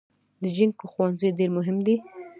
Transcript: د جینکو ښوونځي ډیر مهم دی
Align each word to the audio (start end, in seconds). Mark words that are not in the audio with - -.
د 0.41 0.43
جینکو 0.55 0.85
ښوونځي 0.91 1.29
ډیر 1.37 1.49
مهم 1.57 1.77
دی 1.85 1.95